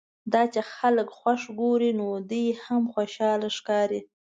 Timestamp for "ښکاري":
3.57-4.01